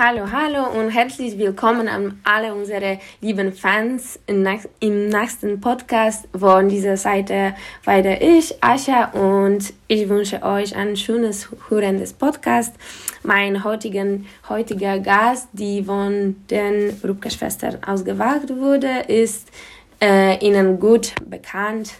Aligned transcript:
Hallo, 0.00 0.30
hallo 0.30 0.78
und 0.78 0.90
herzlich 0.90 1.36
willkommen 1.38 1.88
an 1.88 2.20
alle 2.22 2.54
unsere 2.54 3.00
lieben 3.20 3.52
Fans 3.52 4.20
im 4.26 4.44
nächsten 5.08 5.60
Podcast 5.60 6.28
von 6.38 6.68
dieser 6.68 6.96
Seite 6.96 7.56
weiter 7.82 8.22
ich, 8.22 8.62
Ascha, 8.62 9.06
und 9.06 9.74
ich 9.88 10.08
wünsche 10.08 10.44
euch 10.44 10.76
ein 10.76 10.96
schönes, 10.96 11.48
hörendes 11.68 12.12
Podcast. 12.12 12.76
Mein 13.24 13.64
heutigen, 13.64 14.28
heutiger 14.48 15.00
Gast, 15.00 15.48
die 15.52 15.82
von 15.82 16.36
den 16.48 16.96
Rupke-Schwestern 17.02 17.82
ausgewagt 17.82 18.50
wurde, 18.50 19.00
ist 19.08 19.48
äh, 20.00 20.38
Ihnen 20.38 20.78
gut 20.78 21.12
bekannt, 21.28 21.94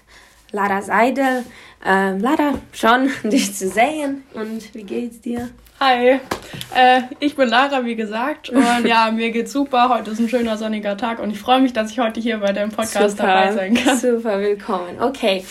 Lara 0.53 0.83
Seidel. 0.83 1.43
Äh, 1.85 2.17
Lara, 2.17 2.55
schon 2.71 3.11
dich 3.25 3.57
zu 3.57 3.69
sehen 3.69 4.23
und 4.35 4.73
wie 4.73 4.85
geht's 4.85 5.21
dir? 5.21 5.51
Hi, 5.81 6.19
äh, 6.75 7.03
ich 7.21 7.37
bin 7.37 7.49
Lara, 7.49 7.85
wie 7.85 7.95
gesagt. 7.95 8.51
Und 8.51 8.85
ja, 8.85 9.11
mir 9.15 9.31
geht's 9.31 9.53
super. 9.53 9.89
Heute 9.89 10.11
ist 10.11 10.19
ein 10.19 10.29
schöner 10.29 10.57
sonniger 10.57 10.97
Tag 10.97 11.21
und 11.21 11.31
ich 11.31 11.39
freue 11.39 11.61
mich, 11.61 11.73
dass 11.73 11.93
ich 11.93 12.01
heute 12.01 12.19
hier 12.19 12.39
bei 12.39 12.53
dem 12.53 12.71
Podcast 12.71 13.17
super, 13.17 13.29
dabei 13.29 13.53
sein 13.53 13.75
kann. 13.75 13.97
Super, 13.97 14.41
willkommen. 14.41 15.01
Okay. 15.01 15.45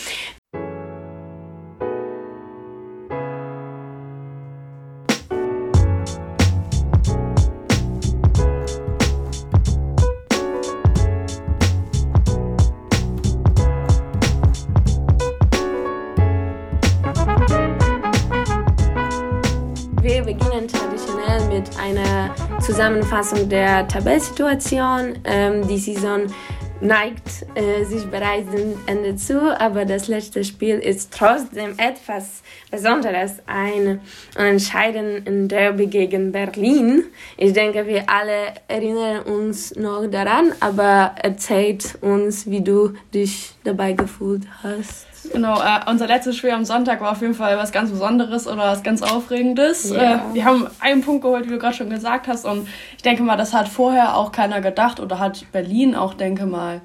Zusammenfassung 22.78 23.48
der 23.48 23.88
Tabellsituation. 23.88 25.18
Ähm, 25.24 25.66
die 25.66 25.78
Saison 25.78 26.26
neigt 26.80 27.44
äh, 27.56 27.82
sich 27.82 28.04
bereits 28.06 28.52
dem 28.52 28.74
Ende 28.86 29.16
zu, 29.16 29.40
aber 29.60 29.84
das 29.84 30.06
letzte 30.06 30.44
Spiel 30.44 30.78
ist 30.78 31.12
trotzdem 31.12 31.74
etwas 31.76 32.44
Besonderes, 32.70 33.42
ein 33.46 34.00
entscheidender 34.36 35.48
Derby 35.48 35.88
gegen 35.88 36.30
Berlin. 36.30 37.02
Ich 37.36 37.52
denke, 37.52 37.84
wir 37.84 38.08
alle 38.08 38.54
erinnern 38.68 39.24
uns 39.24 39.74
noch 39.74 40.06
daran, 40.06 40.52
aber 40.60 41.16
erzählt 41.20 41.98
uns, 42.00 42.48
wie 42.48 42.60
du 42.60 42.94
dich 43.12 43.56
dabei 43.64 43.94
gefühlt 43.94 44.46
hast. 44.62 45.08
Genau, 45.32 45.60
äh, 45.60 45.90
unser 45.90 46.06
letztes 46.06 46.36
Spiel 46.36 46.50
am 46.50 46.64
Sonntag 46.64 47.00
war 47.00 47.12
auf 47.12 47.20
jeden 47.20 47.34
Fall 47.34 47.56
was 47.56 47.72
ganz 47.72 47.90
Besonderes 47.90 48.46
oder 48.46 48.64
was 48.64 48.82
ganz 48.82 49.02
Aufregendes. 49.02 49.90
Ja. 49.90 50.14
Äh, 50.14 50.18
wir 50.34 50.44
haben 50.44 50.66
einen 50.80 51.02
Punkt 51.02 51.22
geholt, 51.22 51.46
wie 51.46 51.50
du 51.50 51.58
gerade 51.58 51.74
schon 51.74 51.90
gesagt 51.90 52.28
hast. 52.28 52.44
Und 52.44 52.68
ich 52.96 53.02
denke 53.02 53.22
mal, 53.22 53.36
das 53.36 53.52
hat 53.52 53.68
vorher 53.68 54.16
auch 54.16 54.32
keiner 54.32 54.60
gedacht 54.60 55.00
oder 55.00 55.18
hat 55.18 55.44
Berlin 55.52 55.94
auch, 55.94 56.14
denke 56.14 56.46
mal, 56.46 56.80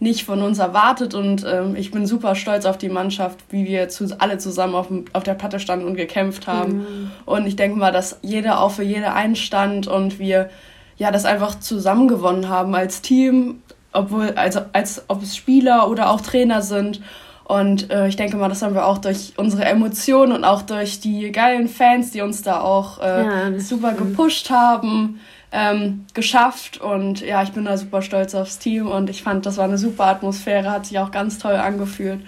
nicht 0.00 0.24
von 0.24 0.42
uns 0.42 0.58
erwartet. 0.58 1.14
Und 1.14 1.44
ähm, 1.44 1.76
ich 1.76 1.90
bin 1.90 2.06
super 2.06 2.34
stolz 2.34 2.66
auf 2.66 2.78
die 2.78 2.88
Mannschaft, 2.88 3.40
wie 3.50 3.64
wir 3.64 3.88
zu, 3.88 4.16
alle 4.18 4.38
zusammen 4.38 4.74
auf, 4.74 4.88
auf 5.12 5.22
der 5.22 5.34
Platte 5.34 5.60
standen 5.60 5.86
und 5.86 5.94
gekämpft 5.94 6.46
haben. 6.46 6.78
Mhm. 6.78 7.10
Und 7.24 7.46
ich 7.46 7.56
denke 7.56 7.78
mal, 7.78 7.92
dass 7.92 8.18
jeder 8.22 8.60
auch 8.60 8.72
für 8.72 8.84
jede 8.84 9.12
einstand 9.12 9.86
und 9.86 10.18
wir 10.18 10.50
ja 10.96 11.10
das 11.10 11.24
einfach 11.24 11.58
zusammen 11.58 12.08
gewonnen 12.08 12.48
haben 12.48 12.74
als 12.74 13.02
Team, 13.02 13.62
obwohl 13.92 14.32
also 14.36 14.60
als 14.72 15.04
ob 15.08 15.22
es 15.22 15.36
Spieler 15.36 15.88
oder 15.88 16.10
auch 16.10 16.20
Trainer 16.20 16.62
sind. 16.62 17.00
Und 17.44 17.90
äh, 17.90 18.08
ich 18.08 18.16
denke 18.16 18.38
mal, 18.38 18.48
das 18.48 18.62
haben 18.62 18.74
wir 18.74 18.86
auch 18.86 18.98
durch 18.98 19.34
unsere 19.36 19.66
Emotionen 19.66 20.32
und 20.32 20.44
auch 20.44 20.62
durch 20.62 21.00
die 21.00 21.30
geilen 21.30 21.68
Fans, 21.68 22.10
die 22.10 22.22
uns 22.22 22.42
da 22.42 22.60
auch 22.60 23.00
äh, 23.00 23.24
ja, 23.24 23.58
super 23.60 23.92
gepusht 23.92 24.48
haben, 24.48 25.20
ähm, 25.52 26.06
geschafft. 26.14 26.78
Und 26.78 27.20
ja, 27.20 27.42
ich 27.42 27.52
bin 27.52 27.66
da 27.66 27.76
super 27.76 28.00
stolz 28.00 28.34
aufs 28.34 28.58
Team 28.58 28.88
und 28.88 29.10
ich 29.10 29.22
fand, 29.22 29.44
das 29.44 29.58
war 29.58 29.64
eine 29.64 29.76
super 29.76 30.06
Atmosphäre, 30.06 30.70
hat 30.70 30.86
sich 30.86 30.98
auch 30.98 31.10
ganz 31.10 31.38
toll 31.38 31.56
angefühlt. 31.56 32.20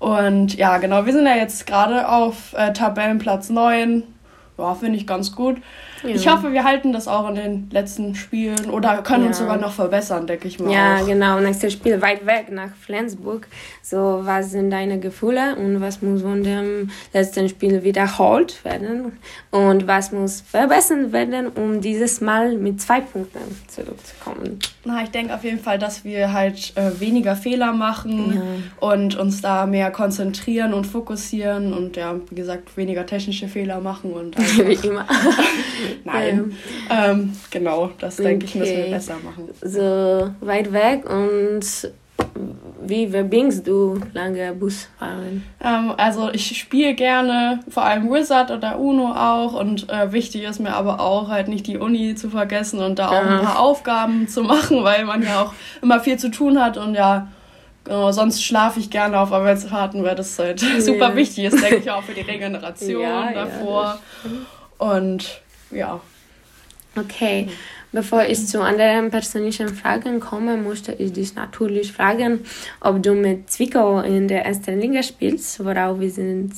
Und 0.00 0.56
ja, 0.56 0.78
genau, 0.78 1.06
wir 1.06 1.12
sind 1.12 1.26
ja 1.26 1.36
jetzt 1.36 1.66
gerade 1.66 2.08
auf 2.08 2.54
äh, 2.54 2.72
Tabellenplatz 2.72 3.50
9. 3.50 4.02
Ja, 4.58 4.74
finde 4.74 4.98
ich 4.98 5.06
ganz 5.06 5.34
gut. 5.34 5.58
Ja. 6.04 6.14
Ich 6.14 6.28
hoffe, 6.28 6.52
wir 6.52 6.64
halten 6.64 6.92
das 6.92 7.08
auch 7.08 7.28
in 7.28 7.34
den 7.34 7.70
letzten 7.70 8.14
Spielen 8.14 8.70
oder 8.70 9.02
können 9.02 9.22
ja. 9.22 9.28
uns 9.28 9.38
sogar 9.38 9.56
noch 9.56 9.72
verbessern, 9.72 10.26
denke 10.26 10.48
ich 10.48 10.58
mal. 10.60 10.70
Ja, 10.70 10.98
auch. 10.98 11.06
genau. 11.06 11.40
Nächstes 11.40 11.72
Spiel 11.72 12.00
weit 12.02 12.26
weg 12.26 12.50
nach 12.50 12.70
Flensburg. 12.80 13.48
So, 13.82 14.20
was 14.24 14.50
sind 14.50 14.70
deine 14.70 15.00
Gefühle 15.00 15.56
und 15.56 15.80
was 15.80 16.02
muss 16.02 16.22
von 16.22 16.42
dem 16.42 16.90
letzten 17.12 17.48
Spiel 17.48 17.82
wiederholt 17.84 18.64
werden 18.64 19.12
und 19.50 19.86
was 19.86 20.12
muss 20.12 20.42
verbessert 20.42 21.12
werden, 21.12 21.48
um 21.48 21.80
dieses 21.80 22.20
Mal 22.20 22.56
mit 22.56 22.80
zwei 22.80 23.00
Punkten 23.00 23.40
zurückzukommen? 23.68 24.58
Na, 24.84 25.02
ich 25.02 25.10
denke 25.10 25.34
auf 25.34 25.44
jeden 25.44 25.60
Fall, 25.60 25.78
dass 25.78 26.04
wir 26.04 26.32
halt 26.32 26.72
äh, 26.76 27.00
weniger 27.00 27.36
Fehler 27.36 27.72
machen 27.72 28.34
ja. 28.80 28.86
und 28.86 29.16
uns 29.16 29.40
da 29.40 29.66
mehr 29.66 29.90
konzentrieren 29.90 30.74
und 30.74 30.86
fokussieren 30.86 31.72
und 31.72 31.96
ja, 31.96 32.14
wie 32.28 32.34
gesagt, 32.34 32.76
weniger 32.76 33.06
technische 33.06 33.48
Fehler 33.48 33.80
machen 33.80 34.12
und 34.12 34.36
wie 34.58 34.86
immer. 34.86 35.06
Nein. 36.04 36.54
Ähm, 36.90 37.10
ähm, 37.10 37.32
genau, 37.50 37.90
das 37.98 38.16
denke 38.16 38.46
okay. 38.46 38.46
ich, 38.46 38.54
müssen 38.54 38.76
wir 38.76 38.90
besser 38.90 39.16
machen. 39.22 39.48
So 39.62 40.30
weit 40.40 40.72
weg 40.72 41.08
und 41.08 41.64
wie 42.86 43.08
verbringst 43.08 43.66
du 43.66 43.98
lange 44.12 44.52
Busfahren? 44.52 45.44
Ähm, 45.62 45.92
also 45.96 46.30
ich 46.32 46.58
spiele 46.58 46.94
gerne, 46.94 47.60
vor 47.68 47.84
allem 47.84 48.10
Wizard 48.10 48.50
oder 48.50 48.78
Uno 48.78 49.12
auch 49.12 49.54
und 49.54 49.88
äh, 49.88 50.12
wichtig 50.12 50.44
ist 50.44 50.60
mir 50.60 50.74
aber 50.74 51.00
auch 51.00 51.28
halt 51.28 51.48
nicht 51.48 51.66
die 51.66 51.78
Uni 51.78 52.14
zu 52.14 52.30
vergessen 52.30 52.80
und 52.80 52.98
da 52.98 53.08
auch 53.08 53.12
ja. 53.12 53.38
ein 53.38 53.44
paar 53.44 53.60
Aufgaben 53.60 54.28
zu 54.28 54.42
machen, 54.42 54.84
weil 54.84 55.04
man 55.04 55.22
ja 55.22 55.42
auch 55.42 55.54
immer 55.82 56.00
viel 56.00 56.18
zu 56.18 56.30
tun 56.30 56.60
hat 56.60 56.76
und 56.76 56.94
ja, 56.94 57.28
Genau, 57.84 58.12
sonst 58.12 58.42
schlafe 58.42 58.80
ich 58.80 58.88
gerne 58.88 59.20
auf 59.20 59.30
Arbeitsfahrten, 59.30 60.02
weil 60.04 60.14
das 60.14 60.38
halt 60.38 60.62
ja. 60.74 60.80
super 60.80 61.14
wichtig 61.16 61.44
ist, 61.44 61.62
denke 61.62 61.76
ich 61.76 61.90
auch 61.90 62.02
für 62.02 62.14
die 62.14 62.22
Regeneration 62.22 63.02
ja, 63.02 63.30
davor. 63.32 63.98
Ja, 64.24 64.86
und 64.86 65.42
ja. 65.70 66.00
Okay, 66.96 67.48
bevor 67.90 68.24
ich 68.24 68.46
zu 68.46 68.62
anderen 68.62 69.10
persönlichen 69.10 69.68
Fragen 69.68 70.20
komme, 70.20 70.56
möchte 70.56 70.92
ich 70.92 71.12
dich 71.12 71.34
natürlich 71.34 71.92
fragen, 71.92 72.40
ob 72.80 73.02
du 73.02 73.14
mit 73.14 73.50
Zwickau 73.50 74.00
in 74.00 74.28
der 74.28 74.44
ersten 74.44 74.80
Liga 74.80 75.02
spielst, 75.02 75.64
worauf 75.64 75.98
wir 75.98 76.10
sind 76.10 76.52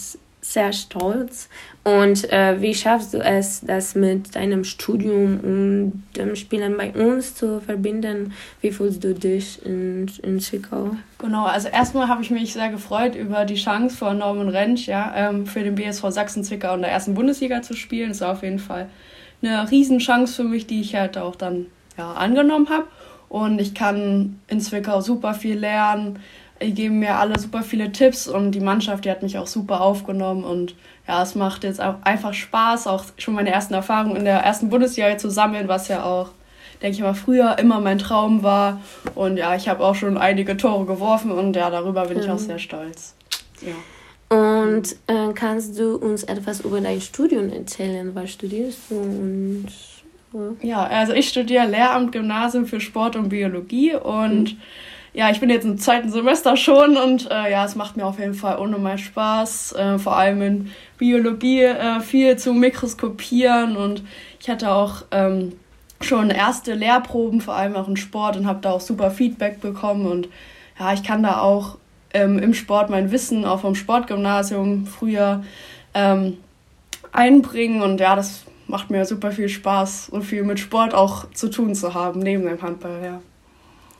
sehr 0.52 0.72
stolz. 0.72 1.48
Und 1.82 2.30
äh, 2.32 2.60
wie 2.60 2.74
schaffst 2.74 3.14
du 3.14 3.18
es, 3.18 3.60
das 3.60 3.94
mit 3.94 4.34
deinem 4.34 4.64
Studium 4.64 5.40
und 5.40 6.04
dem 6.16 6.36
Spielen 6.36 6.76
bei 6.76 6.92
uns 6.92 7.34
zu 7.34 7.60
verbinden? 7.60 8.32
Wie 8.60 8.70
fühlst 8.70 9.02
du 9.02 9.14
dich 9.14 9.64
in, 9.64 10.10
in 10.22 10.40
Zwickau? 10.40 10.96
Genau, 11.18 11.46
also 11.46 11.68
erstmal 11.68 12.08
habe 12.08 12.22
ich 12.22 12.30
mich 12.30 12.52
sehr 12.52 12.70
gefreut 12.70 13.14
über 13.16 13.44
die 13.44 13.56
Chance 13.56 13.96
von 13.96 14.18
Norman 14.18 14.48
Rentsch, 14.48 14.86
ja, 14.86 15.12
ähm, 15.16 15.46
für 15.46 15.62
den 15.62 15.74
BSV 15.74 16.10
Sachsen-Zwickau 16.10 16.74
in 16.74 16.82
der 16.82 16.90
ersten 16.90 17.14
Bundesliga 17.14 17.62
zu 17.62 17.74
spielen. 17.74 18.10
Das 18.10 18.20
war 18.20 18.32
auf 18.32 18.42
jeden 18.42 18.60
Fall 18.60 18.88
eine 19.42 19.68
Riesenchance 19.70 20.34
für 20.34 20.44
mich, 20.44 20.66
die 20.66 20.80
ich 20.80 20.94
halt 20.94 21.18
auch 21.18 21.34
dann 21.34 21.66
ja, 21.98 22.12
angenommen 22.12 22.68
habe. 22.68 22.86
Und 23.28 23.60
ich 23.60 23.74
kann 23.74 24.40
in 24.46 24.60
Zwickau 24.60 25.00
super 25.00 25.34
viel 25.34 25.58
lernen. 25.58 26.20
Die 26.62 26.72
geben 26.72 26.98
mir 27.00 27.16
alle 27.16 27.38
super 27.38 27.62
viele 27.62 27.92
Tipps 27.92 28.28
und 28.28 28.52
die 28.52 28.60
Mannschaft, 28.60 29.04
die 29.04 29.10
hat 29.10 29.22
mich 29.22 29.36
auch 29.38 29.46
super 29.46 29.80
aufgenommen 29.82 30.44
und 30.44 30.74
ja, 31.06 31.22
es 31.22 31.34
macht 31.34 31.64
jetzt 31.64 31.80
auch 31.80 31.96
einfach 32.02 32.34
Spaß, 32.34 32.86
auch 32.86 33.04
schon 33.18 33.34
meine 33.34 33.50
ersten 33.50 33.74
Erfahrungen 33.74 34.16
in 34.16 34.24
der 34.24 34.38
ersten 34.38 34.70
Bundesliga 34.70 35.16
zu 35.18 35.30
sammeln, 35.30 35.68
was 35.68 35.88
ja 35.88 36.04
auch, 36.04 36.30
denke 36.82 36.96
ich 36.96 37.02
mal, 37.02 37.14
früher 37.14 37.58
immer 37.58 37.80
mein 37.80 37.98
Traum 37.98 38.42
war. 38.42 38.80
Und 39.14 39.36
ja, 39.36 39.54
ich 39.54 39.68
habe 39.68 39.84
auch 39.84 39.94
schon 39.94 40.18
einige 40.18 40.56
Tore 40.56 40.84
geworfen 40.84 41.30
und 41.30 41.54
ja, 41.54 41.70
darüber 41.70 42.06
bin 42.06 42.16
mhm. 42.16 42.24
ich 42.24 42.30
auch 42.30 42.34
mhm. 42.34 42.46
sehr 42.46 42.58
stolz. 42.58 43.14
Ja. 43.60 43.74
Und 44.28 44.96
äh, 45.06 45.32
kannst 45.34 45.78
du 45.78 45.96
uns 45.96 46.24
etwas 46.24 46.60
über 46.60 46.80
dein 46.80 47.00
Studium 47.00 47.52
erzählen? 47.52 48.12
Was 48.14 48.32
studierst 48.32 48.90
du? 48.90 48.96
Und? 48.96 49.66
Ja, 50.60 50.84
also 50.84 51.12
ich 51.12 51.28
studiere 51.28 51.66
Lehramt 51.66 52.12
Gymnasium 52.12 52.66
für 52.66 52.80
Sport 52.80 53.16
und 53.16 53.28
Biologie 53.28 53.94
und 53.94 54.54
mhm. 54.54 54.60
Ja, 55.16 55.30
ich 55.30 55.40
bin 55.40 55.48
jetzt 55.50 55.64
im 55.64 55.78
zweiten 55.78 56.10
Semester 56.10 56.56
schon 56.56 56.96
und 56.96 57.30
äh, 57.30 57.50
ja, 57.50 57.64
es 57.64 57.74
macht 57.74 57.96
mir 57.96 58.06
auf 58.06 58.18
jeden 58.18 58.34
Fall 58.34 58.58
unnormal 58.58 58.98
Spaß, 58.98 59.72
äh, 59.72 59.98
vor 59.98 60.16
allem 60.16 60.42
in 60.42 60.70
Biologie 60.98 61.62
äh, 61.62 62.00
viel 62.00 62.36
zu 62.36 62.52
mikroskopieren 62.52 63.76
und 63.76 64.02
ich 64.38 64.50
hatte 64.50 64.70
auch 64.70 65.04
ähm, 65.10 65.54
schon 66.02 66.30
erste 66.30 66.74
Lehrproben, 66.74 67.40
vor 67.40 67.54
allem 67.54 67.74
auch 67.74 67.88
in 67.88 67.96
Sport 67.96 68.36
und 68.36 68.46
habe 68.46 68.60
da 68.60 68.72
auch 68.72 68.80
super 68.80 69.10
Feedback 69.10 69.60
bekommen 69.60 70.06
und 70.06 70.28
ja, 70.78 70.92
ich 70.92 71.02
kann 71.02 71.22
da 71.22 71.40
auch 71.40 71.78
ähm, 72.12 72.38
im 72.38 72.54
Sport 72.54 72.90
mein 72.90 73.10
Wissen 73.10 73.44
auch 73.44 73.60
vom 73.60 73.74
Sportgymnasium 73.74 74.86
früher 74.86 75.42
ähm, 75.94 76.36
einbringen. 77.12 77.82
Und 77.82 78.00
ja, 78.00 78.16
das 78.16 78.44
macht 78.66 78.90
mir 78.90 79.04
super 79.04 79.32
viel 79.32 79.48
Spaß 79.48 80.08
und 80.10 80.22
viel 80.22 80.42
mit 80.42 80.58
Sport 80.58 80.94
auch 80.94 81.30
zu 81.30 81.48
tun 81.48 81.74
zu 81.74 81.94
haben, 81.94 82.20
neben 82.20 82.44
dem 82.44 82.60
Handball, 82.60 83.00
ja. 83.02 83.20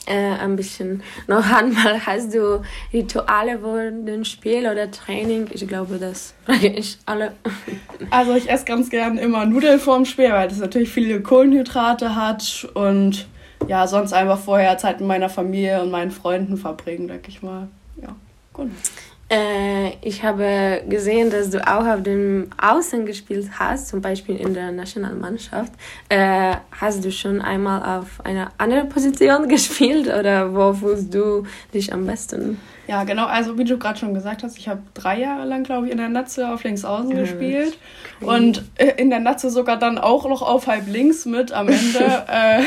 Äh, 0.06 0.14
ein 0.14 0.56
bisschen 0.56 1.02
noch 1.26 1.44
einmal, 1.52 2.04
hast 2.06 2.34
du 2.34 2.62
Rituale 2.92 3.58
vor 3.58 3.90
dem 3.90 4.24
Spiel 4.24 4.66
oder 4.66 4.90
Training? 4.90 5.46
Ich 5.50 5.66
glaube, 5.66 5.98
das 5.98 6.34
frage 6.44 6.68
ich 6.68 6.98
alle. 7.06 7.32
Also 8.10 8.34
ich 8.34 8.48
esse 8.48 8.64
ganz 8.64 8.90
gern 8.90 9.18
immer 9.18 9.46
Nudeln 9.46 9.80
vorm 9.80 10.04
Spiel, 10.04 10.30
weil 10.30 10.48
das 10.48 10.58
natürlich 10.58 10.90
viele 10.90 11.20
Kohlenhydrate 11.22 12.14
hat 12.14 12.68
und 12.74 13.26
ja, 13.66 13.86
sonst 13.86 14.12
einfach 14.12 14.38
vorher 14.38 14.78
Zeit 14.78 15.00
mit 15.00 15.08
meiner 15.08 15.28
Familie 15.28 15.82
und 15.82 15.90
meinen 15.90 16.10
Freunden 16.10 16.56
verbringen, 16.56 17.08
denke 17.08 17.30
ich 17.30 17.42
mal. 17.42 17.68
Ja, 18.00 18.14
gut. 18.52 18.70
Äh, 19.28 19.96
ich 20.02 20.22
habe 20.22 20.82
gesehen, 20.88 21.30
dass 21.30 21.50
du 21.50 21.66
auch 21.66 21.84
auf 21.84 22.02
dem 22.02 22.48
Außen 22.62 23.06
gespielt 23.06 23.48
hast, 23.58 23.88
zum 23.88 24.00
Beispiel 24.00 24.36
in 24.36 24.54
der 24.54 24.70
Nationalmannschaft. 24.70 25.72
Äh, 26.08 26.54
hast 26.80 27.04
du 27.04 27.10
schon 27.10 27.40
einmal 27.40 27.98
auf 27.98 28.24
einer 28.24 28.52
anderen 28.58 28.88
Position 28.88 29.48
gespielt 29.48 30.06
oder 30.06 30.54
wo 30.54 30.72
fühlst 30.72 31.14
du 31.14 31.44
dich 31.72 31.92
am 31.92 32.06
besten? 32.06 32.60
Ja, 32.88 33.02
genau. 33.02 33.26
Also 33.26 33.58
wie 33.58 33.64
du 33.64 33.78
gerade 33.78 33.98
schon 33.98 34.14
gesagt 34.14 34.44
hast, 34.44 34.58
ich 34.58 34.68
habe 34.68 34.80
drei 34.94 35.18
Jahre 35.18 35.44
lang, 35.44 35.64
glaube 35.64 35.86
ich, 35.86 35.92
in 35.92 35.98
der 35.98 36.08
Natze 36.08 36.48
auf 36.48 36.62
links 36.62 36.84
außen 36.84 37.08
mhm. 37.08 37.16
gespielt 37.16 37.76
und 38.20 38.62
äh, 38.76 38.92
in 38.96 39.10
der 39.10 39.18
Natze 39.18 39.50
sogar 39.50 39.76
dann 39.76 39.98
auch 39.98 40.28
noch 40.28 40.42
auf 40.42 40.68
halb 40.68 40.86
links 40.86 41.26
mit 41.26 41.52
am 41.52 41.68
Ende. 41.68 41.98
äh, 42.28 42.62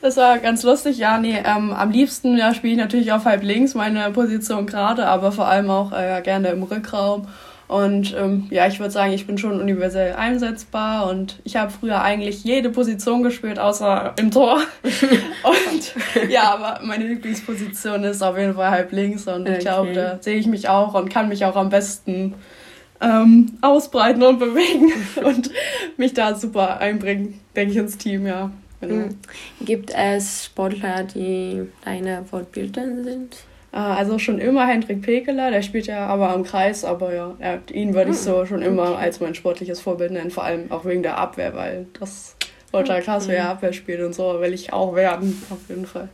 das 0.00 0.16
war 0.16 0.38
ganz 0.38 0.62
lustig. 0.62 0.96
Ja, 0.96 1.18
nee, 1.18 1.36
ähm, 1.44 1.72
am 1.72 1.90
liebsten 1.90 2.38
ja, 2.38 2.54
spiele 2.54 2.72
ich 2.72 2.78
natürlich 2.78 3.12
auf 3.12 3.26
halb 3.26 3.42
links 3.42 3.74
meine 3.74 4.10
Position 4.12 4.66
gerade, 4.66 5.06
aber 5.06 5.30
vor 5.30 5.46
allem 5.46 5.68
auch 5.68 5.92
äh, 5.92 6.22
gerne 6.22 6.48
im 6.48 6.62
Rückraum. 6.62 7.26
Und 7.70 8.16
ähm, 8.18 8.48
ja, 8.50 8.66
ich 8.66 8.80
würde 8.80 8.90
sagen, 8.90 9.12
ich 9.12 9.28
bin 9.28 9.38
schon 9.38 9.60
universell 9.60 10.14
einsetzbar 10.14 11.08
und 11.08 11.38
ich 11.44 11.54
habe 11.54 11.70
früher 11.70 12.02
eigentlich 12.02 12.42
jede 12.42 12.68
Position 12.68 13.22
gespielt, 13.22 13.60
außer 13.60 14.14
im 14.18 14.32
Tor. 14.32 14.60
und 14.82 16.28
ja, 16.28 16.52
aber 16.52 16.84
meine 16.84 17.06
Lieblingsposition 17.06 18.02
ist 18.02 18.22
auf 18.22 18.36
jeden 18.36 18.54
Fall 18.56 18.72
halb 18.72 18.90
links 18.90 19.28
und 19.28 19.42
okay. 19.42 19.52
ich 19.52 19.58
glaube, 19.60 19.92
da 19.92 20.18
sehe 20.20 20.36
ich 20.36 20.48
mich 20.48 20.68
auch 20.68 20.94
und 20.94 21.10
kann 21.10 21.28
mich 21.28 21.44
auch 21.44 21.54
am 21.54 21.68
besten 21.68 22.34
ähm, 23.00 23.52
ausbreiten 23.60 24.24
und 24.24 24.40
bewegen 24.40 24.92
und 25.24 25.52
mich 25.96 26.12
da 26.12 26.34
super 26.34 26.80
einbringen, 26.80 27.38
denke 27.54 27.70
ich, 27.70 27.78
ins 27.78 27.96
Team, 27.96 28.26
ja. 28.26 28.50
Genau. 28.80 29.04
Hm. 29.04 29.18
Gibt 29.60 29.92
es 29.94 30.46
Sportler, 30.46 31.04
die 31.04 31.68
deine 31.84 32.24
Vorbilder 32.24 32.82
sind? 33.04 33.36
Ah, 33.72 33.94
also 33.94 34.18
schon 34.18 34.38
immer 34.38 34.66
Hendrik 34.66 35.02
Pekeler, 35.02 35.50
der 35.50 35.62
spielt 35.62 35.86
ja 35.86 36.06
aber 36.06 36.30
am 36.30 36.42
Kreis, 36.42 36.84
aber 36.84 37.14
ja, 37.14 37.36
ihn 37.72 37.94
würde 37.94 38.10
ich 38.10 38.16
hm, 38.16 38.22
so 38.24 38.46
schon 38.46 38.62
immer 38.62 38.98
als 38.98 39.20
mein 39.20 39.34
sportliches 39.36 39.80
Vorbild 39.80 40.10
nennen, 40.10 40.32
vor 40.32 40.42
allem 40.42 40.72
auch 40.72 40.84
wegen 40.84 41.04
der 41.04 41.18
Abwehr, 41.18 41.54
weil 41.54 41.86
das 41.98 42.34
ultra 42.72 43.00
krass, 43.00 43.28
wer 43.28 43.48
Abwehr 43.48 43.72
spielt 43.72 44.00
und 44.00 44.12
so, 44.12 44.40
will 44.40 44.52
ich 44.52 44.72
auch 44.72 44.96
werden, 44.96 45.40
auf 45.50 45.68
jeden 45.68 45.86
Fall. 45.86 46.08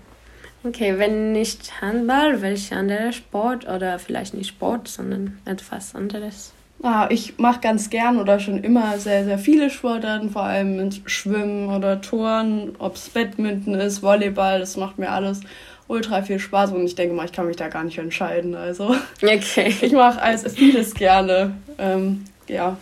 Okay, 0.64 0.98
wenn 0.98 1.32
nicht 1.32 1.80
Handball, 1.80 2.42
welcher 2.42 2.76
andere 2.76 3.12
Sport 3.12 3.68
oder 3.68 3.98
vielleicht 3.98 4.34
nicht 4.34 4.48
Sport, 4.48 4.88
sondern 4.88 5.38
etwas 5.44 5.94
anderes? 5.94 6.52
Ah, 6.82 7.06
ich 7.08 7.38
mache 7.38 7.60
ganz 7.60 7.88
gern 7.88 8.18
oder 8.18 8.38
schon 8.38 8.62
immer 8.62 8.98
sehr, 8.98 9.24
sehr 9.24 9.38
viele 9.38 9.70
Sportarten, 9.70 10.28
vor 10.28 10.42
allem 10.42 10.76
mit 10.76 11.02
Schwimmen 11.06 11.70
oder 11.70 12.00
Touren, 12.02 12.76
ob 12.78 12.96
es 12.96 13.08
Badminton 13.08 13.74
ist, 13.74 14.02
Volleyball, 14.02 14.60
das 14.60 14.76
macht 14.76 14.98
mir 14.98 15.10
alles 15.10 15.40
ultra 15.88 16.22
viel 16.22 16.38
Spaß 16.38 16.72
und 16.72 16.84
ich 16.84 16.94
denke 16.94 17.14
mal, 17.14 17.26
ich 17.26 17.32
kann 17.32 17.46
mich 17.46 17.56
da 17.56 17.68
gar 17.68 17.84
nicht 17.84 17.98
entscheiden. 17.98 18.54
Also 18.54 18.94
okay. 19.22 19.74
ich 19.80 19.92
mache 19.92 20.20
alles 20.20 20.52
vieles 20.54 20.94
gerne. 20.94 21.54
Ähm, 21.78 22.24
ja. 22.48 22.76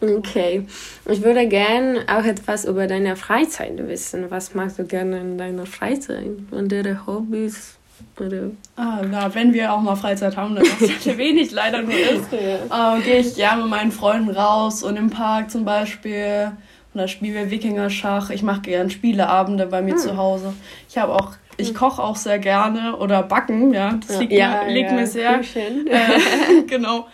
Okay. 0.00 0.66
Ich 1.06 1.22
würde 1.22 1.46
gerne 1.48 2.04
auch 2.08 2.24
etwas 2.24 2.64
über 2.64 2.86
deine 2.86 3.16
Freizeit 3.16 3.76
wissen. 3.88 4.30
Was 4.30 4.54
magst 4.54 4.78
du 4.78 4.84
gerne 4.84 5.18
in 5.20 5.38
deiner 5.38 5.66
Freizeit? 5.66 6.26
Und 6.50 6.72
deine 6.72 7.06
Hobbys? 7.06 7.76
Oder? 8.20 8.50
Ah, 8.76 9.02
na, 9.08 9.34
wenn 9.34 9.52
wir 9.52 9.72
auch 9.72 9.80
mal 9.80 9.96
Freizeit 9.96 10.36
haben, 10.36 10.56
dann 10.56 10.64
was 10.64 11.04
ja 11.04 11.16
wenig 11.16 11.52
leider 11.52 11.82
nur 11.82 11.94
ist, 11.94 12.32
äh, 12.32 12.58
gehe 13.04 13.20
ich 13.20 13.36
gerne 13.36 13.62
mit 13.62 13.70
meinen 13.70 13.92
Freunden 13.92 14.30
raus 14.30 14.82
und 14.82 14.96
im 14.96 15.10
Park 15.10 15.50
zum 15.50 15.64
Beispiel. 15.64 16.52
Und 16.92 17.00
da 17.00 17.08
spielen 17.08 17.34
wir 17.34 17.50
Wikinger-Schach. 17.50 18.30
Ich 18.30 18.42
mache 18.42 18.60
gerne 18.60 18.90
Spieleabende 18.90 19.66
bei 19.66 19.82
mir 19.82 19.94
hm. 19.94 19.98
zu 19.98 20.16
Hause. 20.16 20.54
Ich 20.88 20.96
habe 20.96 21.12
auch 21.12 21.32
ich 21.56 21.68
hm. 21.68 21.74
koche 21.74 22.02
auch 22.02 22.16
sehr 22.16 22.38
gerne 22.38 22.96
oder 22.96 23.22
backen, 23.22 23.72
ja. 23.72 23.98
Das 24.06 24.18
liegt, 24.18 24.32
ja, 24.32 24.64
mir, 24.64 24.72
liegt 24.72 24.90
ja, 24.90 24.96
mir 24.96 25.06
sehr. 25.06 25.40
Äh, 25.40 26.62
genau. 26.66 27.06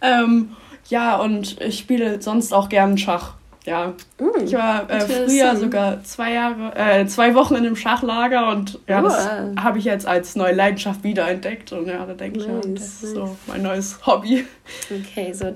Ähm, 0.00 0.56
ja, 0.88 1.16
und 1.16 1.60
ich 1.60 1.78
spiele 1.78 2.20
sonst 2.20 2.52
auch 2.52 2.68
gern 2.68 2.98
Schach. 2.98 3.37
Ja. 3.64 3.94
Mm, 4.18 4.44
ich 4.44 4.52
war 4.54 4.90
äh, 4.90 5.00
früher 5.00 5.56
sogar 5.56 6.02
zwei 6.04 6.32
Jahre, 6.32 6.72
äh, 6.74 7.06
zwei 7.06 7.34
Wochen 7.34 7.54
in 7.54 7.66
einem 7.66 7.76
Schachlager 7.76 8.48
und 8.50 8.78
ja, 8.86 9.02
das 9.02 9.26
uh. 9.26 9.60
habe 9.60 9.78
ich 9.78 9.84
jetzt 9.84 10.06
als 10.06 10.36
neue 10.36 10.54
Leidenschaft 10.54 11.04
wiederentdeckt. 11.04 11.72
Und 11.72 11.86
ja, 11.86 12.04
da 12.06 12.14
denke 12.14 12.38
nice, 12.38 12.46
ich, 12.46 12.66
ja, 12.66 12.74
das 12.74 13.02
ist 13.02 13.14
so 13.14 13.36
mein 13.46 13.62
neues 13.62 14.06
Hobby. 14.06 14.46
Okay, 14.90 15.32
so 15.32 15.54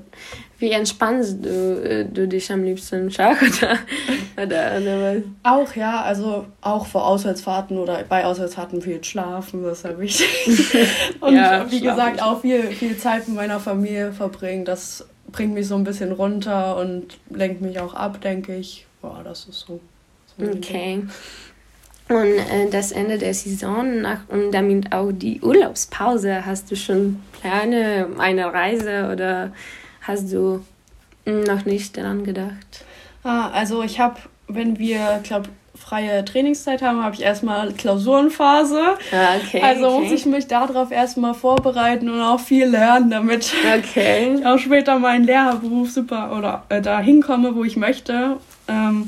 wie 0.63 0.71
entspannst 0.71 1.45
du, 1.45 1.49
äh, 1.83 2.05
du 2.05 2.29
dich 2.29 2.51
am 2.53 2.63
liebsten 2.63 2.95
im 2.95 3.11
Schach 3.11 3.37
oder, 3.43 3.79
oder, 4.37 4.81
oder 4.81 5.17
was? 5.17 5.23
Auch 5.43 5.75
ja, 5.75 6.03
also 6.03 6.47
auch 6.61 6.87
vor 6.87 7.05
Auswärtsfahrten 7.05 7.77
oder 7.79 8.05
bei 8.09 8.25
Auswärtsfahrten 8.25 8.81
viel 8.81 9.03
schlafen, 9.03 9.65
das 9.65 9.79
ist 9.79 9.85
ja 9.85 9.99
wichtig. 9.99 10.89
und 11.21 11.35
ja, 11.35 11.69
wie 11.69 11.81
gesagt, 11.81 12.23
auch 12.23 12.43
viel, 12.43 12.63
viel 12.69 12.97
Zeit 12.97 13.27
mit 13.27 13.37
meiner 13.37 13.59
Familie 13.59 14.13
verbringen, 14.13 14.65
das 14.65 15.05
bringt 15.33 15.55
mich 15.55 15.67
so 15.67 15.75
ein 15.75 15.85
bisschen 15.85 16.13
runter 16.13 16.77
und 16.77 17.19
lenkt 17.31 17.61
mich 17.61 17.79
auch 17.81 17.95
ab, 17.95 18.21
denke 18.21 18.55
ich. 18.55 18.87
Boah, 19.01 19.23
das 19.25 19.47
ist 19.47 19.61
so. 19.61 19.81
so 20.37 20.47
okay. 20.47 21.03
Und 22.09 22.27
äh, 22.27 22.69
das 22.71 22.93
Ende 22.93 23.19
der 23.19 23.35
Saison 23.35 24.03
nach, 24.03 24.29
und 24.29 24.53
damit 24.53 24.93
auch 24.93 25.11
die 25.13 25.41
Urlaubspause, 25.41 26.45
hast 26.45 26.71
du 26.71 26.77
schon 26.77 27.23
Pläne, 27.41 28.09
eine 28.19 28.53
Reise 28.53 29.09
oder 29.11 29.53
hast 30.03 30.33
du 30.33 30.63
noch 31.25 31.65
nicht 31.65 31.97
daran 31.97 32.25
gedacht? 32.25 32.85
Ah, 33.23 33.51
also 33.51 33.83
ich 33.83 34.01
habe, 34.01 34.21
wenn 34.49 34.79
wir, 34.79 35.21
glaube 35.23 35.49
freie 35.83 36.25
Trainingszeit 36.25 36.83
haben, 36.83 37.03
habe 37.03 37.15
ich 37.15 37.23
erstmal 37.23 37.73
Klausurenphase. 37.73 38.81
Ah, 39.13 39.37
okay, 39.37 39.61
also 39.63 39.89
okay. 39.89 40.03
muss 40.03 40.13
ich 40.13 40.27
mich 40.27 40.47
darauf 40.47 40.91
erstmal 40.91 41.35
vorbereiten 41.35 42.09
und 42.09 42.21
auch 42.21 42.41
viel 42.41 42.67
lernen, 42.67 43.11
damit 43.11 43.53
okay. 43.79 44.35
ich 44.39 44.47
auch 44.47 44.59
später 44.59 44.99
meinen 44.99 45.25
Lehrerberuf 45.25 45.91
super 45.91 46.37
oder 46.37 46.63
äh, 46.69 46.81
da 46.81 47.01
hinkomme, 47.01 47.55
wo 47.55 47.65
ich 47.65 47.77
möchte. 47.77 48.37
Ähm, 48.69 49.07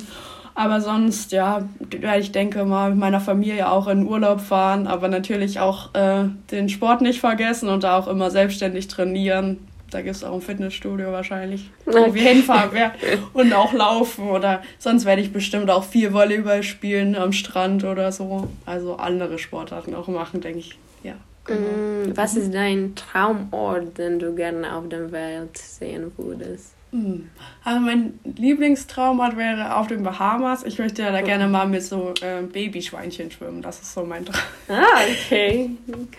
aber 0.57 0.81
sonst, 0.81 1.33
ja, 1.33 1.63
werde 1.91 2.21
ich 2.21 2.31
denke 2.31 2.65
mal 2.65 2.91
mit 2.91 2.99
meiner 2.99 3.21
Familie 3.21 3.71
auch 3.71 3.89
in 3.89 4.07
Urlaub 4.07 4.41
fahren, 4.41 4.87
aber 4.87 5.09
natürlich 5.09 5.59
auch 5.59 5.95
äh, 5.95 6.25
den 6.51 6.69
Sport 6.69 7.01
nicht 7.01 7.21
vergessen 7.21 7.69
und 7.69 7.83
da 7.83 7.99
auch 7.99 8.07
immer 8.07 8.31
selbstständig 8.31 8.87
trainieren. 8.87 9.59
Da 9.95 10.03
gibt 10.03 10.17
es 10.17 10.25
auch 10.25 10.35
ein 10.35 10.41
Fitnessstudio 10.41 11.13
wahrscheinlich, 11.13 11.71
wo 11.87 12.13
wir 12.13 12.23
hinfahren 12.23 12.73
werden 12.73 12.93
und 13.33 13.53
auch 13.53 13.73
laufen. 13.73 14.29
Oder 14.29 14.61
sonst 14.81 15.05
werde 15.05 15.23
ich 15.23 15.33
bestimmt 15.33 15.71
auch 15.71 15.85
viel 15.85 16.13
Volleyball 16.13 16.65
spielen 16.65 17.15
am 17.15 17.31
Strand 17.31 17.85
oder 17.85 18.11
so. 18.11 18.49
Also 18.67 18.97
andere 18.97 19.39
Sportarten 19.39 19.95
auch 19.95 20.09
machen, 20.09 20.41
denke 20.41 20.59
ich. 20.59 20.77
Ja. 21.05 21.15
Genau. 21.45 21.61
Mm, 21.61 22.17
was 22.17 22.37
ist 22.37 22.53
dein 22.53 22.97
Traumort, 22.97 23.97
den 23.97 24.19
du 24.19 24.35
gerne 24.35 24.75
auf 24.75 24.89
der 24.89 25.13
Welt 25.13 25.57
sehen 25.57 26.11
würdest? 26.17 26.73
Hm. 26.95 27.29
Also 27.65 27.81
mein 27.81 28.21
Lieblingstraumort 28.37 29.37
wäre 29.37 29.75
auf 29.75 29.89
den 29.89 30.05
Bahamas. 30.05 30.63
Ich 30.63 30.79
möchte 30.79 31.03
da 31.03 31.21
gerne 31.23 31.49
mal 31.49 31.67
mit 31.67 31.83
so 31.83 32.15
äh, 32.21 32.43
Babyschweinchen 32.43 33.33
schwimmen. 33.33 33.63
Das 33.63 33.83
ist 33.83 33.95
so 33.95 34.05
mein 34.05 34.25
Traum. 34.25 34.41
Ah, 34.69 35.01
okay. 35.11 35.71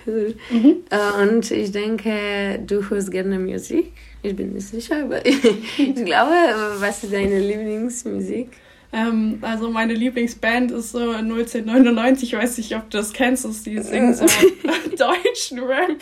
Cool. 0.06 0.36
Mhm. 0.50 0.84
Und 1.22 1.50
ich 1.50 1.72
denke, 1.72 2.60
du 2.68 2.90
hörst 2.90 3.10
gerne 3.10 3.40
Musik. 3.40 3.94
Ich 4.22 4.36
bin 4.36 4.52
nicht 4.52 4.68
sicher, 4.68 5.04
aber 5.04 5.26
ich 5.26 5.96
glaube, 5.96 6.34
was 6.80 7.06
ist 7.06 7.14
deine 7.14 7.40
Lieblingsmusik? 7.40 8.50
Ähm, 8.92 9.40
also 9.42 9.70
meine 9.70 9.94
Lieblingsband 9.94 10.72
ist 10.72 10.92
so 10.92 11.12
1999, 11.12 12.34
ich 12.34 12.40
weiß 12.40 12.58
nicht, 12.58 12.76
ob 12.76 12.90
du 12.90 12.98
das 12.98 13.14
kennst, 13.14 13.46
ist 13.46 13.66
die 13.66 13.80
singen 13.82 14.14
so 14.14 14.26
deutschen 14.98 15.60
Rap. 15.60 15.98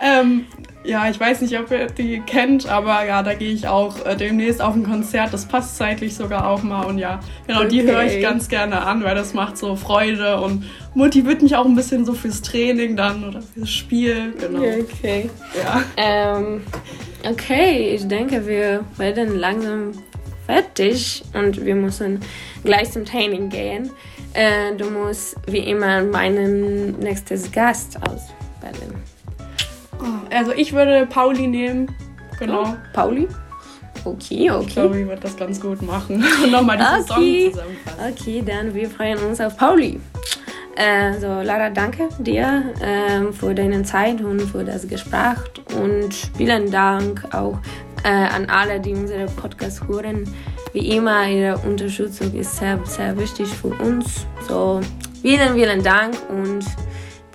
Ähm, 0.00 0.46
ja, 0.84 1.08
ich 1.10 1.18
weiß 1.18 1.40
nicht, 1.42 1.58
ob 1.58 1.70
ihr 1.70 1.86
die 1.86 2.20
kennt, 2.20 2.68
aber 2.68 3.04
ja, 3.04 3.22
da 3.22 3.34
gehe 3.34 3.52
ich 3.52 3.66
auch 3.68 4.06
äh, 4.06 4.16
demnächst 4.16 4.62
auf 4.62 4.74
ein 4.74 4.84
Konzert. 4.84 5.32
Das 5.32 5.44
passt 5.46 5.76
zeitlich 5.76 6.14
sogar 6.14 6.48
auch 6.48 6.62
mal 6.62 6.84
und 6.84 6.98
ja, 6.98 7.20
genau, 7.46 7.60
okay. 7.60 7.68
die 7.68 7.82
höre 7.82 8.04
ich 8.04 8.22
ganz 8.22 8.48
gerne 8.48 8.82
an, 8.82 9.02
weil 9.04 9.14
das 9.14 9.34
macht 9.34 9.58
so 9.58 9.76
Freude 9.76 10.40
und 10.40 10.64
motiviert 10.94 11.42
mich 11.42 11.56
auch 11.56 11.66
ein 11.66 11.74
bisschen 11.74 12.04
so 12.04 12.14
fürs 12.14 12.42
Training 12.42 12.96
dann 12.96 13.28
oder 13.28 13.42
fürs 13.42 13.70
Spiel. 13.70 14.34
Genau. 14.40 14.60
Okay. 14.60 15.28
Ja. 15.62 15.82
Ähm, 15.96 16.62
okay, 17.28 17.94
ich 17.94 18.06
denke, 18.06 18.46
wir 18.46 18.84
werden 18.96 19.38
langsam 19.38 19.92
fertig 20.46 21.22
und 21.34 21.64
wir 21.64 21.74
müssen 21.74 22.20
gleich 22.64 22.90
zum 22.92 23.04
Training 23.04 23.50
gehen. 23.50 23.90
Äh, 24.32 24.74
du 24.76 24.90
musst 24.90 25.36
wie 25.46 25.58
immer 25.58 26.02
meinen 26.02 26.98
nächsten 26.98 27.52
Gast 27.52 27.96
auswählen. 27.96 29.17
Oh, 30.00 30.34
also 30.34 30.52
ich 30.52 30.72
würde 30.72 31.06
Pauli 31.06 31.46
nehmen. 31.46 31.94
Genau. 32.38 32.62
Oh, 32.62 32.76
Pauli? 32.92 33.28
Okay, 34.04 34.50
okay. 34.50 34.64
Ich 34.66 34.72
glaube, 34.74 35.00
ich 35.00 35.06
würde 35.06 35.22
das 35.22 35.36
ganz 35.36 35.60
gut 35.60 35.82
machen. 35.82 36.24
Und 36.42 36.50
nochmal 36.50 36.78
die 36.78 36.84
okay. 37.12 37.50
Saison 37.50 37.52
zusammenfassen. 37.52 38.12
Okay, 38.12 38.42
dann 38.46 38.74
wir 38.74 38.90
freuen 38.90 39.18
uns 39.18 39.40
auf 39.40 39.56
Pauli. 39.56 40.00
Äh, 40.76 41.18
so, 41.18 41.26
Lara, 41.26 41.70
danke 41.70 42.08
dir 42.20 42.72
äh, 42.80 43.32
für 43.32 43.52
deine 43.52 43.82
Zeit 43.82 44.20
und 44.20 44.40
für 44.42 44.62
das 44.62 44.86
Gespräch 44.86 45.38
und 45.76 46.14
vielen 46.36 46.70
Dank 46.70 47.34
auch 47.34 47.58
äh, 48.04 48.08
an 48.08 48.48
alle, 48.48 48.78
die 48.78 48.94
unseren 48.94 49.26
Podcast 49.34 49.88
hören. 49.88 50.22
Wie 50.72 50.94
immer, 50.94 51.26
Ihre 51.26 51.58
Unterstützung 51.58 52.32
ist 52.32 52.56
sehr, 52.56 52.78
sehr 52.84 53.18
wichtig 53.18 53.48
für 53.48 53.68
uns. 53.82 54.24
So, 54.46 54.80
vielen, 55.20 55.54
vielen 55.54 55.82
Dank 55.82 56.14
und 56.28 56.64